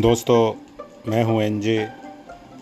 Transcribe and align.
दोस्तों, 0.00 0.54
मैं 1.10 1.24
हूँ 1.24 1.42
एनजे 1.42 1.88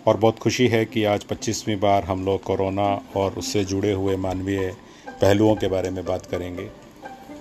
और 0.07 0.17
बहुत 0.17 0.39
खुशी 0.39 0.67
है 0.67 0.85
कि 0.85 1.03
आज 1.03 1.23
25वीं 1.23 1.79
बार 1.79 2.03
हम 2.03 2.25
लोग 2.25 2.43
कोरोना 2.43 3.03
और 3.15 3.33
उससे 3.33 3.63
जुड़े 3.65 3.91
हुए 3.91 4.15
मानवीय 4.15 4.75
पहलुओं 5.21 5.55
के 5.55 5.67
बारे 5.67 5.89
में 5.89 6.05
बात 6.05 6.25
करेंगे। 6.25 6.69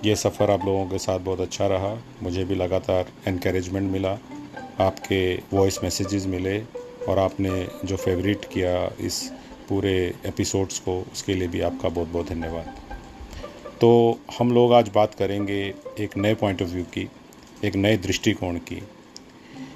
ये 0.05 0.17
सफ़र 0.17 0.51
आप 0.51 0.65
लोगों 0.65 0.87
के 0.87 0.99
साथ 0.99 1.19
बहुत 1.19 1.41
अच्छा 1.41 1.67
रहा। 1.67 2.03
मुझे 2.23 2.45
भी 2.45 2.55
लगातार 2.55 3.07
इनक्रेजमेंट 3.29 3.93
मिला। 3.93 4.19
आपके 4.81 5.35
वॉइस 5.53 5.79
मैसेजेस 5.85 6.27
मिले 6.27 6.61
और 7.09 7.19
आपने 7.19 7.69
जो 7.85 7.97
फेवरेट 7.97 8.45
किया 8.45 8.91
इस 9.01 9.33
पूरे 9.69 10.15
एपिसोड्स 10.27 10.79
को, 10.79 11.01
उसके 11.13 11.35
लिए 11.35 11.49
भी 11.49 11.61
आपका 11.61 11.89
बहुत 11.89 12.09
बहुत 12.09 12.29
धन्यवाद। 12.29 12.77
तो 13.81 14.21
हम 14.39 14.53
लोग 14.53 14.73
आज 14.73 14.91
बात 14.95 15.15
करेंगे 15.15 15.75
एक 16.01 16.17
नए 16.17 16.35
पॉइंट 16.35 16.63
ऑफ़ 16.63 16.69
व्यू 16.69 16.85
की, 16.85 17.09
एक 17.65 17.77
नए 17.77 17.97
दृष्टिकोण 17.97 18.59
की। 18.59 18.83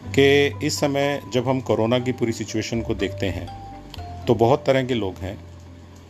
कि 0.09 0.67
इस 0.67 0.79
समय 0.81 1.21
जब 1.33 1.49
हम 1.49 1.61
कोरोना 1.61 1.99
की 1.99 2.13
पूरी 2.13 2.33
सिचुएशन 2.33 2.83
को 2.83 2.95
देखते 2.95 3.27
हैं 3.27 3.49
तो 4.27 4.35
बहुत 4.35 4.65
तरह 4.67 4.85
के 4.85 4.95
लोग 4.95 5.15
हैं। 5.15 5.39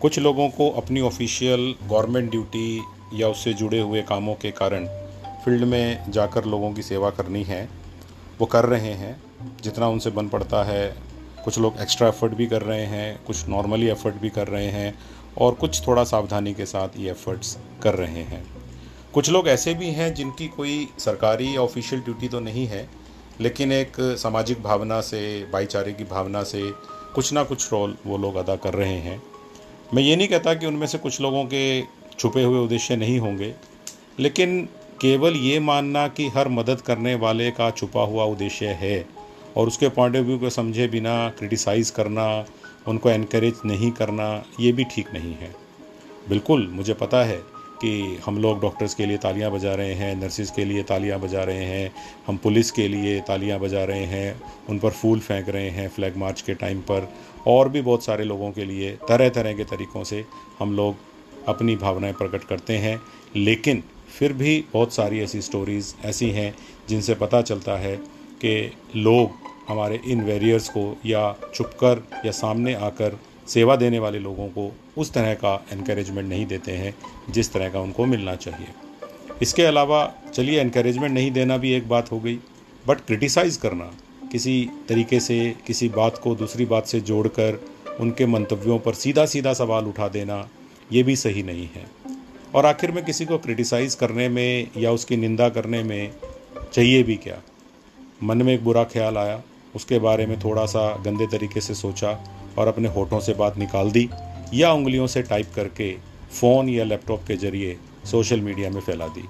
कुछ 0.01 0.19
लोगों 0.19 0.49
को 0.49 0.71
अपनी 0.71 1.01
ऑफिशियल 1.01 1.75
गवर्नमेंट 1.83 2.31
ड्यूटी 2.31 2.83
या 3.15 3.29
उससे 3.29 3.53
जुड़े 3.53 3.81
हुए 3.81 4.03
कामों 4.03 4.35
के 4.35 4.51
कारण 4.51 4.87
फ़ील्ड 5.45 5.65
में 5.65 6.11
जाकर 6.11 6.45
लोगों 6.45 6.73
की 6.73 6.83
सेवा 6.83 7.11
करनी 7.11 7.43
है, 7.43 7.69
वो 8.41 8.47
कर 8.47 8.65
रहे 8.65 8.93
हैं। 8.93 9.17
जितना 9.63 9.89
उनसे 9.89 10.11
बन 10.11 10.29
पड़ता 10.29 10.63
है, 10.65 10.87
कुछ 11.45 11.59
लोग 11.59 11.81
एक्स्ट्रा 11.81 12.09
एफर्ट 12.09 12.33
भी 12.33 12.47
कर 12.47 12.63
रहे 12.63 12.85
हैं, 12.87 13.21
कुछ 13.25 13.49
नॉर्मली 13.49 13.87
एफर्ट 13.87 14.15
भी 14.15 14.29
कर 14.29 14.49
रहे 14.49 14.67
हैं 14.67 14.95
और 15.39 15.55
कुछ 15.55 15.87
थोड़ा 15.87 16.05
सावधानी 16.05 16.55
के 16.55 16.67
साथ 16.67 16.99
ये 16.99 17.11
एफर्ट्स 17.11 17.57
कर 17.83 17.95
रहे 17.95 18.23
हैं। 18.23 18.45
कुछ 19.15 19.31
लोग 19.31 19.49
ऐसे 19.49 19.75
भी 19.75 19.91
हैं 19.91 20.15
जिनकी 20.15 20.49
कोई 20.49 20.89
सरकारी 20.99 21.57
या 21.57 21.61
ऑफिशियल 21.61 22.03
ड्यूटी 22.03 22.29
तो 22.29 22.41
नहीं 22.41 22.67
है 22.67 22.89
लेकिन 23.41 23.73
एक 23.73 23.97
सामाजिक 24.19 24.63
भावना 24.63 25.01
से, 25.01 25.21
भाईचारे 25.53 25.93
की 25.93 26.05
भावना 26.05 26.43
से 26.43 26.63
कुछ 27.15 27.33
ना 27.33 27.43
कुछ 27.45 27.73
रोल 27.73 27.97
वो 28.07 28.19
लोग 28.19 28.37
अदा 28.37 28.57
कर 28.57 28.75
रहे 28.75 28.99
हैं। 28.99 29.23
मैं 29.95 30.03
ये 30.03 30.17
नहीं 30.17 30.29
कहता 30.29 30.55
कि 30.55 30.67
उनमें 30.67 30.87
से 30.87 30.99
कुछ 30.99 31.21
लोगों 31.21 31.45
के 31.45 31.83
छुपे 32.19 32.43
हुए 32.43 32.59
उद्देश्य 32.59 32.97
नहीं 32.97 33.19
होंगे, 33.19 33.55
लेकिन 34.21 34.63
केवल 35.01 35.37
ये 35.37 35.59
मानना 35.61 36.07
कि 36.09 36.29
हर 36.29 36.49
मदद 36.49 36.81
करने 36.81 37.15
वाले 37.15 37.51
का 37.51 37.71
छुपा 37.71 38.03
हुआ 38.03 38.25
उद्देश्य 38.25 38.67
है 38.81 39.07
और 39.57 39.67
उसके 39.67 39.89
पॉइंट 39.89 40.17
ऑफ़ 40.17 40.25
व्यू 40.25 40.39
को 40.39 40.51
समझे 40.51 40.89
बिना 40.89 41.29
क्रिटिसाइज़ 41.29 41.93
करना, 41.93 42.45
उनको 42.89 43.11
इनक्रेज 43.11 43.61
नहीं 43.65 43.91
करना, 43.91 44.45
ये 44.61 44.73
भी 44.73 44.85
ठीक 44.85 45.13
नहीं 45.13 45.35
है। 45.35 45.55
बिल्कुल, 46.29 46.69
मुझे 46.73 46.95
पता 46.95 47.25
है 47.25 47.41
कि 47.83 48.19
हम 48.27 48.39
लोग 48.39 48.61
डॉक्टर्स 48.61 48.95
के 48.95 49.07
लिए 49.07 49.17
तालियाँ 49.17 49.51
बजा 49.51 49.75
रहे 49.75 49.95
हैं, 49.95 50.15
नर्सिस 50.17 50.51
के 50.51 50.65
लिए 50.65 50.83
तालियाँ 50.83 51.21
बजा 51.21 51.45
रहे 51.45 51.65
हैं, 51.65 51.93
हम 52.27 52.37
पुलिस 52.37 52.71
के 52.71 52.89
लिए 52.89 53.21
तालियाँ 53.21 53.59
बजा 53.61 53.85
रहे 53.85 54.05
हैं, 54.05 54.43
उन 54.69 54.79
पर 54.79 54.91
फूल 54.91 55.21
फेंक 55.21 55.49
रहे 55.49 55.71
हैं 55.71 55.89
फ्लैग 55.89 56.17
मार्च 56.17 56.41
के 56.41 56.55
टाइम 56.55 56.81
पर, 56.81 57.09
और 57.47 57.69
भी 57.69 57.81
बहुत 57.81 58.05
सारे 58.05 58.25
लोगों 58.25 58.51
के 58.53 58.65
लिए 58.65 58.91
तरह 59.09 59.29
तरह 59.29 59.55
के 59.55 59.65
तरीक़ों 59.65 60.05
से 60.05 60.25
हम 60.59 60.77
लोग 60.77 60.97
अपनी 61.49 61.77
भावनाएँ 61.77 62.13
प्रकट 62.13 62.45
करते 62.45 62.77
हैं। 62.77 63.01
लेकिन 63.37 63.83
फिर 64.19 64.33
भी 64.33 64.65
बहुत 64.73 64.95
सारी 64.95 65.21
ऐसी 65.21 65.41
स्टोरीज़ 65.43 65.95
ऐसी 66.05 66.31
हैं 66.31 66.55
जिनसे 66.89 67.15
पता 67.15 67.43
चलता 67.43 67.77
है 67.79 67.97
कि 68.45 68.73
लोग 68.97 69.49
हमारे 69.69 70.01
इन 70.07 70.21
वेरियर्स 70.21 70.69
को 70.69 70.83
या 71.07 71.35
छुपकर 71.55 72.03
या 72.27 72.33
सामने 72.33 72.75
आकर 72.75 73.19
सेवा 73.51 73.77
देने 73.77 73.99
वाले 73.99 74.19
लोगों 74.19 74.49
को 74.49 74.77
उस 74.99 75.13
तरह 75.13 75.35
का 75.35 75.67
इनक्रेजमेंट 75.73 76.29
नहीं 76.29 76.47
देते 76.47 76.73
हैं, 76.73 76.95
जिस 77.31 77.53
तरह 77.53 77.69
का 77.69 77.81
उनको 77.81 78.07
मिलना 78.07 78.35
चाहिए। 78.35 78.67
इसके 79.43 79.63
अलावा, 79.63 80.15
चलिए 80.35 80.61
इनक्रेजमेंट 80.61 81.15
नहीं 81.15 81.31
देना 81.31 81.57
भी 81.57 81.73
एक 81.73 81.89
बात 81.89 82.13
हो 82.13 82.21
गई 82.21 82.39
बट 82.87 83.01
क्रिटिसाइज़ 83.01 83.59
करना। 83.61 83.91
किसी 84.33 84.71
तरीके 84.89 85.21
से, 85.21 85.55
किसी 85.67 85.89
बात 85.89 86.19
को 86.19 86.35
दूसरी 86.35 86.65
बात 86.65 86.87
से 86.87 87.01
जोड़कर 87.01 87.65
उनके 88.01 88.27
मंतव्यों 88.27 88.79
पर 88.79 88.95
सीधा 88.95 89.27
सीधा 89.27 89.53
सवाल 89.53 89.85
उठा 89.85 90.09
देना, 90.09 90.49
ये 90.93 91.03
भी 91.03 91.17
सही 91.17 91.43
नहीं 91.43 91.69
है। 91.75 91.87
और 92.55 92.67
आखिर 92.67 92.93
में 92.93 93.05
किसी 93.05 93.25
को 93.25 93.39
क्रिटिसाइज़ 93.39 93.97
करने 93.97 94.29
में 94.29 94.69
या 94.77 94.93
उसकी 94.93 95.17
निंदा 95.17 95.49
करने 95.49 95.83
में 95.83 96.13
चाहिए 96.73 97.03
भी 97.03 97.17
क्या? 97.17 97.39
मन 98.23 98.43
में 98.43 98.55
एक 98.55 98.65
बुरा 98.65 98.85
ख्याल 98.85 99.19
आया, 99.19 99.43
उसके 99.77 99.99
बारे 99.99 100.27
में 100.27 100.39
थोड़ा 100.41 100.67
सा 100.67 100.97
गंदे 100.97 101.27
तरीके 101.27 101.61
से 101.61 101.75
सोचा 101.75 102.40
और 102.59 102.69
अपने 102.69 102.89
होठों 102.89 103.21
से 103.21 103.35
बात 103.35 103.59
निकाल 103.59 103.91
दी 103.91 104.09
या 104.55 104.73
उंगलियों 104.73 105.07
से 105.07 105.23
टाइप 105.23 105.53
करके 105.55 105.93
फ़ोन 106.31 106.69
या 106.69 106.85
लैपटॉप 106.85 107.25
के 107.27 107.37
ज़रिए 107.37 107.77
सोशल 108.11 108.41
मीडिया 108.41 108.71
में 108.71 108.81
फैला 108.81 109.07
दी। 109.09 109.25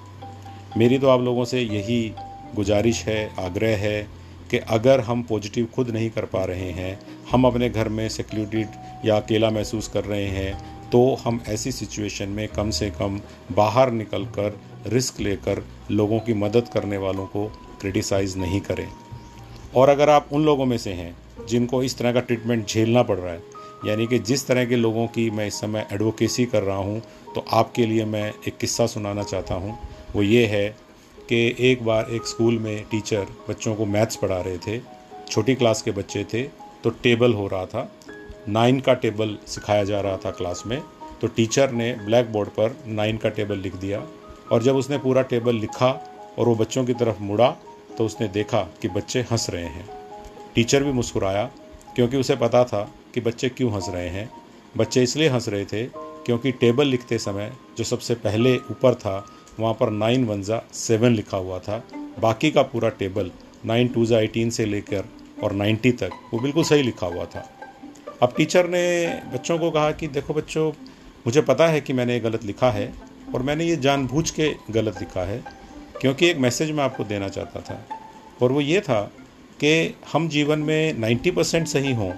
मेरी 0.76 0.98
तो 0.98 1.08
आप 1.08 1.20
लोगों 1.20 1.44
से 1.44 1.60
यही 1.60 2.12
गुजारिश 2.54 3.04
है, 3.04 3.30
आग्रह 3.38 3.76
है 3.78 4.02
कि 4.50 4.58
अगर 4.58 5.00
हम 5.00 5.22
पॉजिटिव 5.22 5.68
खुद 5.74 5.90
नहीं 5.90 6.10
कर 6.10 6.24
पा 6.24 6.44
रहे 6.44 6.70
हैं, 6.70 6.98
हम 7.30 7.44
अपने 7.44 7.68
घर 7.70 7.88
में 7.88 8.08
सिक्योरिटीड 8.08 9.06
या 9.06 9.16
अकेला 9.16 9.50
महसूस 9.50 9.88
कर 9.88 10.04
रहे 10.04 10.26
हैं 10.28 10.88
तो 10.90 11.02
हम 11.24 11.40
ऐसी 11.48 11.72
सिचुएशन 11.72 12.28
में 12.28 12.46
कम 12.48 12.70
से 12.70 12.90
कम 12.90 13.20
बाहर 13.52 13.90
निकल 13.92 14.24
कर 14.38 14.58
रिस्क 14.86 15.20
लेकर 15.20 15.62
लोगों 15.90 16.18
की 16.20 16.34
मदद 16.34 16.68
करने 16.68 16.96
वालों 16.98 17.26
को 17.26 17.46
क्रिटिसाइज़ 17.80 18.36
नहीं 18.38 18.60
करें। 18.60 18.86
और 19.74 19.88
अगर 19.88 20.10
आप 20.10 20.28
उन 20.32 20.44
लोगों 20.44 20.66
में 20.66 20.76
से 20.78 20.92
हैं 20.92 21.46
जिनको 21.48 21.82
इस 21.82 21.96
तरह 21.98 22.12
का 22.12 22.20
ट्रीटमेंट 22.20 22.66
झेलना 22.66 23.02
पड़ 23.02 23.18
रहा 23.18 23.32
है, 23.32 23.42
यानी 23.86 24.06
कि 24.06 24.18
जिस 24.20 24.46
तरह 24.46 24.64
के 24.66 24.76
लोगों 24.76 25.06
की 25.06 25.30
मैं 25.30 25.46
इस 25.46 25.60
समय 25.60 25.86
एडवोकेसी 25.92 26.44
कर 26.46 26.62
रहा 26.62 26.76
हूँ 26.76 27.00
तो 27.34 27.44
आपके 27.52 27.86
लिए 27.86 28.04
मैं 28.04 28.32
एक 28.48 28.56
किस्सा 28.58 28.86
सुनाना 28.86 29.22
चाहता 29.22 29.54
हूँ। 29.54 29.78
वो 30.14 30.22
ये 30.22 30.46
है 30.46 30.68
कि 31.28 31.56
एक 31.60 31.84
बार 31.84 32.10
एक 32.10 32.26
स्कूल 32.26 32.58
में 32.58 32.84
टीचर 32.90 33.26
बच्चों 33.48 33.74
को 33.74 33.86
मैथ्स 33.86 34.16
पढ़ा 34.16 34.40
रहे 34.40 34.58
थे, 34.58 34.78
छोटी 35.30 35.54
क्लास 35.54 35.82
के 35.82 35.90
बच्चे 35.90 36.24
थे 36.24 36.42
तो 36.84 36.90
टेबल 37.02 37.34
हो 37.34 37.46
रहा 37.46 37.66
था। 37.66 37.90
नाइन 38.48 38.80
का 38.80 38.94
टेबल 38.94 39.36
सिखाया 39.46 39.84
जा 39.84 40.00
रहा 40.00 40.16
था 40.16 40.30
क्लास 40.30 40.62
में 40.66 40.80
तो 41.20 41.26
टीचर 41.26 41.70
ने 41.72 41.92
ब्लैक 42.04 42.32
बोर्ड 42.32 42.48
पर 42.50 42.76
नाइन 42.86 43.16
का 43.16 43.28
टेबल 43.28 43.58
लिख 43.58 43.74
दिया 43.76 44.02
और 44.52 44.62
जब 44.62 44.76
उसने 44.76 44.98
पूरा 44.98 45.22
टेबल 45.22 45.56
लिखा 45.56 45.90
और 46.38 46.48
वो 46.48 46.54
बच्चों 46.54 46.84
की 46.84 46.94
तरफ़ 46.94 47.20
मुड़ा 47.22 47.48
तो 47.98 48.04
उसने 48.04 48.28
देखा 48.28 48.60
कि 48.82 48.88
बच्चे 48.88 49.20
हंस 49.30 49.48
रहे 49.50 49.64
हैं। 49.64 49.88
टीचर 50.54 50.84
भी 50.84 50.92
मुस्कुराया, 50.92 51.44
क्योंकि 51.96 52.16
उसे 52.16 52.36
पता 52.36 52.64
था 52.64 52.82
कि 53.14 53.20
बच्चे 53.20 53.48
क्यों 53.48 53.72
हंस 53.72 53.88
रहे 53.88 54.08
हैं। 54.08 54.28
बच्चे 54.76 55.02
इसलिए 55.02 55.28
हंस 55.28 55.48
रहे 55.48 55.64
थे 55.64 55.84
क्योंकि 56.26 56.52
टेबल 56.52 56.86
लिखते 56.86 57.18
समय 57.18 57.52
जो 57.78 57.84
सबसे 57.84 58.14
पहले 58.16 58.56
ऊपर 58.56 58.94
था, 58.94 59.24
वहाँ 59.60 59.74
पर 59.74 59.90
नाइन 59.90 60.24
वन 60.24 60.42
ज़ा 60.42 60.62
सेवन 60.74 61.14
लिखा 61.14 61.36
हुआ 61.36 61.58
था। 61.58 61.82
बाकी 62.20 62.50
का 62.50 62.62
पूरा 62.62 62.88
टेबल 62.88 63.30
नाइन 63.66 63.88
टू 63.88 64.04
ज़ा 64.06 64.18
एटीन 64.18 64.50
से 64.50 64.66
लेकर 64.66 65.04
और 65.44 65.52
नाइन्टी 65.52 65.92
तक 65.92 66.10
वो 66.32 66.40
बिल्कुल 66.40 66.64
सही 66.64 66.82
लिखा 66.82 67.06
हुआ 67.06 67.24
था। 67.24 67.48
अब 68.22 68.34
टीचर 68.36 68.68
ने 68.68 68.82
बच्चों 69.32 69.58
को 69.58 69.70
कहा 69.70 69.92
कि 69.92 70.08
देखो 70.08 70.34
बच्चों, 70.34 70.70
मुझे 71.26 71.42
पता 71.42 71.66
है 71.66 71.80
कि 71.80 71.92
मैंने 71.92 72.14
ये 72.14 72.20
गलत 72.20 72.44
लिखा 72.44 72.70
है 72.70 72.92
और 73.34 73.42
मैंने 73.42 73.64
ये 73.64 73.76
जानबूझ 73.76 74.30
के 74.30 74.54
गलत 74.70 75.00
लिखा 75.00 75.24
है। 75.24 75.42
क्योंकि 76.00 76.26
एक 76.26 76.36
मैसेज 76.38 76.70
मैं 76.70 76.84
आपको 76.84 77.04
देना 77.04 77.28
चाहता 77.28 77.60
था। 77.60 77.86
और 78.42 78.52
वो 78.52 78.60
ये 78.60 78.80
था 78.80 79.00
कि 79.60 79.94
हम 80.12 80.28
जीवन 80.28 80.58
में 80.58 81.00
90 81.00 81.30
परसेंट 81.30 81.66
सही 81.68 81.92
हों 81.94 82.10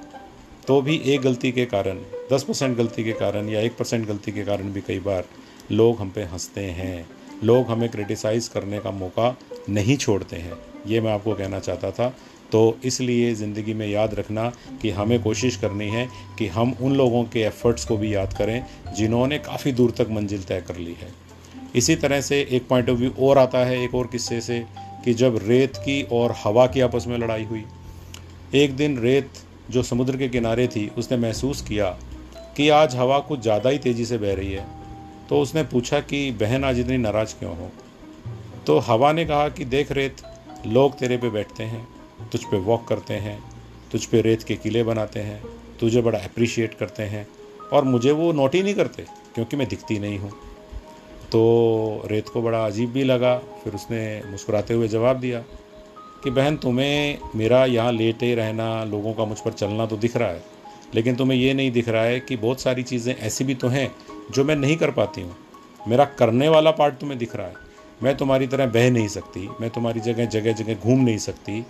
तो 0.69 0.81
भी 0.83 1.01
एक 1.05 1.21
गलती 1.21 1.51
के 1.53 1.65
कारण 1.67 1.99
10 2.33 2.43
परसेंट 2.43 2.77
गलती 2.77 3.05
के 3.05 3.13
कारण 3.13 3.49
या 3.49 3.61
एक 3.61 3.77
परसेंट 3.77 4.07
गलती 4.07 4.33
के 4.33 4.45
कारण 4.45 4.73
भी 4.73 4.81
कई 4.81 4.99
बार 4.99 5.25
लोग 5.73 5.99
हम 6.01 6.11
पे 6.11 6.23
हँसते 6.25 6.65
हैं। 6.71 7.07
लोग 7.45 7.67
हमें 7.67 7.89
क्रिटिसाइज़ 7.89 8.49
करने 8.51 8.79
का 8.79 8.91
मौका 8.91 9.37
नहीं 9.69 9.97
छोड़ते 9.97 10.37
हैं। 10.37 10.59
ये 10.87 11.01
मैं 11.01 11.13
आपको 11.13 11.35
कहना 11.35 11.59
चाहता 11.59 11.91
था। 11.91 12.09
तो 12.53 12.79
इसलिए 12.85 13.33
ज़िंदगी 13.35 13.75
में 13.75 13.87
याद 13.87 14.15
रखना 14.15 14.49
कि 14.83 14.91
हमें 14.91 15.23
कोशिश 15.23 15.57
करनी 15.57 15.89
है 15.89 16.07
कि 16.39 16.47
हम 16.47 16.75
उन 16.81 16.95
लोगों 16.95 17.25
के 17.25 17.41
एफ़र्ट्स 17.41 17.85
को 17.85 17.97
भी 17.97 18.15
याद 18.15 18.37
करें 18.39 18.65
जिन्होंने 18.97 19.39
काफ़ी 19.41 19.73
दूर 19.73 19.91
तक 19.91 20.09
मंजिल 20.11 20.43
तय 20.43 20.61
कर 20.69 20.77
ली 20.77 20.97
है। 21.01 21.11
इसी 21.77 21.97
तरह 21.97 22.21
से 22.21 22.49
एक 22.51 22.69
पॉइंट 22.69 22.91
ऑफ़ 22.91 22.99
व्यू 22.99 23.11
और 23.21 23.39
आता 23.39 23.59
है, 23.59 23.85
एक 23.85 23.95
और 23.95 24.07
किस्से 24.07 24.41
से, 24.41 24.67
कि 25.05 25.15
जब 25.15 25.41
रेत 25.43 25.77
की 25.77 26.03
और 26.03 26.35
हवा 26.45 26.67
की 26.67 26.81
आपस 26.81 27.05
में 27.07 27.19
लड़ाई 27.19 27.45
हुई, 27.45 27.65
एक 28.55 28.77
दिन 28.77 28.99
रेत 28.99 29.31
जो 29.71 29.83
समुद्र 29.83 30.17
के 30.17 30.29
किनारे 30.29 30.67
थी, 30.69 30.93
उसने 30.99 31.19
महसूस 31.19 31.63
किया 31.63 31.99
कि 32.57 32.69
आज 32.69 32.97
हवा 32.97 33.19
कुछ 33.19 33.41
ज़्यादा 33.41 33.71
ही 33.71 33.79
तेज़ी 33.79 34.05
से 34.05 34.19
बह 34.19 34.35
रही 34.35 34.53
है। 34.53 34.67
तो 35.29 35.41
उसने 35.41 35.63
पूछा 35.63 36.01
कि, 36.01 36.31
बहन, 36.31 36.65
आज 36.65 36.79
इतनी 36.79 36.97
नाराज़ 36.97 37.35
क्यों 37.35 37.57
हो? 37.57 37.71
तो 38.67 38.79
हवा 38.79 39.13
ने 39.13 39.25
कहा 39.25 39.49
कि, 39.49 39.65
देख 39.65 39.93
रेत, 39.93 40.17
लोग 40.67 40.99
तेरे 40.99 41.17
पे 41.17 41.31
बैठते 41.31 41.65
हैं, 41.65 41.89
तुझ 42.33 42.45
पे 42.45 42.57
वॉक 42.57 42.89
करते 42.89 43.15
हैं, 43.15 43.45
तुझ 43.93 44.05
पे 44.05 44.21
रेत 44.21 44.43
के 44.43 44.57
किले 44.57 44.83
बनाते 44.83 45.21
हैं, 45.21 45.43
तुझे 45.81 46.03
बड़ा 46.03 46.19
अप्रिशिएट 46.19 46.75
करते 46.75 47.03
हैं, 47.03 47.29
और 47.73 47.85
मुझे 47.85 48.11
वो 48.11 48.33
नोट 48.33 48.55
ही 48.55 48.63
नहीं 48.63 48.75
करते, 48.75 49.03
क्योंकि 49.35 49.57
मैं 49.57 49.69
दिखती 49.69 49.99
नहीं 49.99 50.19
हूँ। 50.19 50.33
तो 51.33 52.03
रेत 52.07 52.29
को 52.29 52.43
बड़ा 52.43 52.65
अजीब 52.67 52.91
भी 52.93 53.05
लगा। 53.05 53.37
फिर 53.63 53.75
उसने 53.75 54.01
मुस्कुराते 54.31 54.75
हुए 54.75 54.89
जवाब 54.89 55.21
दिया 55.21 55.41
कि, 56.25 56.31
बहन, 56.31 56.57
तुम्हें 56.57 57.19
मेरा 57.37 57.65
यहाँ 57.67 57.93
लेटे 57.93 58.35
रहना, 58.35 58.85
लोगों 58.85 59.13
का 59.15 59.25
मुझ 59.25 59.39
पर 59.41 59.53
चलना 59.53 59.87
तो 59.87 59.97
दिख 59.97 60.17
रहा 60.17 60.29
है, 60.29 60.43
लेकिन 60.95 61.17
तुम्हें 61.17 61.39
ये 61.39 61.55
नहीं 61.55 61.71
दिख 61.73 61.89
रहा 61.89 62.03
है 62.03 62.21
कि 62.21 62.37
बहुत 62.37 62.61
सारी 62.61 62.83
चीज़ें 62.83 63.15
ऐसी 63.17 63.45
भी 63.45 63.55
तो 63.55 63.69
हैं 63.69 63.91
जो 64.33 64.45
मैं 64.45 64.57
नहीं 64.57 64.77
कर 64.77 64.91
पाती 64.91 65.21
हूँ। 65.21 65.37
मेरा 65.89 66.05
करने 66.19 66.49
वाला 66.49 66.71
पार्ट 66.73 66.95
तुम्हें 66.95 67.19
दिख 67.19 67.37
रहा 67.37 67.47
है। 67.47 67.71
मैं 68.03 68.17
तुम्हारी 68.17 68.47
तरह 68.47 68.67
बह 68.69 68.91
नहीं 68.91 69.09
सकती, 69.09 69.49
मैं 69.61 69.71
तुम्हारी 69.71 70.01
जगह 70.01 70.27
जगह 70.27 70.53
जगह 70.53 70.75
घूम 70.77 71.01
नहीं 71.01 71.19
सकती। 71.19 71.65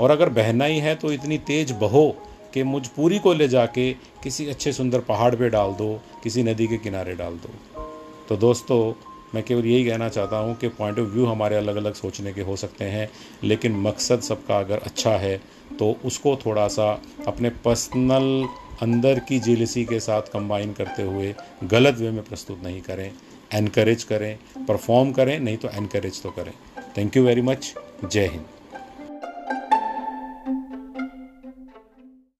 और 0.00 0.10
अगर 0.10 0.28
बहना 0.30 0.64
ही 0.64 0.78
है 0.78 0.94
तो 0.94 1.12
इतनी 1.12 1.38
तेज़ 1.46 1.72
बहो 1.76 2.08
कि 2.54 2.62
मुझ 2.64 2.86
पूरी 2.86 3.18
को 3.18 3.32
ले 3.32 3.48
जाके 3.48 3.92
किसी 4.22 4.46
अच्छे 4.46 4.72
सुंदर 4.72 5.00
पहाड़ 5.00 5.34
पे 5.34 5.48
डाल 5.48 5.72
दो, 5.72 6.00
किसी 6.22 6.42
नदी 6.42 6.66
के 6.66 6.76
किनारे 6.78 7.14
डाल 7.14 7.34
दो। 7.36 7.77
तो 8.28 8.36
दोस्तों, 8.36 8.92
मैं 9.34 9.42
केवल 9.44 9.66
यही 9.66 9.84
कहना 9.84 10.08
चाहता 10.08 10.36
हूँ 10.36 10.54
कि 10.56 10.68
पॉइंट 10.68 10.98
ऑफ़ 10.98 11.06
व्यू 11.08 11.26
हमारे 11.26 11.56
अलग 11.56 11.76
अलग 11.76 11.94
सोचने 11.94 12.32
के 12.32 12.42
हो 12.42 12.56
सकते 12.56 12.84
हैं, 12.84 13.08
लेकिन 13.44 13.76
मकसद 13.78 14.20
सबका 14.20 14.58
अगर 14.58 14.78
अच्छा 14.78 15.10
है 15.16 15.36
तो 15.78 15.90
उसको 16.04 16.34
थोड़ा 16.36 16.66
सा 16.68 16.90
अपने 17.28 17.50
पर्सनल 17.64 18.48
अंदर 18.82 19.18
की 19.18 19.38
जेलसी 19.40 19.84
के 19.84 20.00
साथ 20.00 20.22
कंबाइन 20.32 20.72
करते 20.72 21.02
हुए 21.02 21.34
गलत 21.64 21.98
वे 21.98 22.10
में 22.10 22.22
प्रस्तुत 22.24 22.62
नहीं 22.64 22.80
करें। 22.80 23.10
एनकरेज 23.54 24.04
करें 24.04 24.38
परफॉर्म 24.66 25.12
करें, 25.12 25.38
नहीं 25.40 25.56
तो 25.56 25.68
एनकरेज 25.68 26.22
तो 26.22 26.30
करें। 26.30 26.52
थैंक 26.98 27.16
यू 27.16 27.24
वेरी 27.24 27.42
मच 27.42 27.74
जय 28.04 28.26
हिंद 28.26 28.44